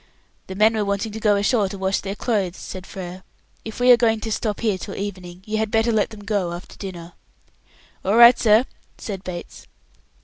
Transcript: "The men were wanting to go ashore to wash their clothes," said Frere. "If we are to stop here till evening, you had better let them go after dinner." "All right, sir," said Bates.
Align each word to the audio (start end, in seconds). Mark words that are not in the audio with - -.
"The 0.47 0.55
men 0.55 0.73
were 0.73 0.83
wanting 0.83 1.11
to 1.11 1.19
go 1.19 1.35
ashore 1.35 1.69
to 1.69 1.77
wash 1.77 2.01
their 2.01 2.15
clothes," 2.15 2.57
said 2.57 2.87
Frere. 2.87 3.21
"If 3.63 3.79
we 3.79 3.91
are 3.91 3.97
to 3.97 4.31
stop 4.31 4.61
here 4.61 4.79
till 4.79 4.95
evening, 4.95 5.43
you 5.45 5.59
had 5.59 5.69
better 5.69 5.91
let 5.91 6.09
them 6.09 6.23
go 6.25 6.53
after 6.53 6.75
dinner." 6.75 7.13
"All 8.03 8.15
right, 8.17 8.39
sir," 8.39 8.65
said 8.97 9.23
Bates. 9.23 9.67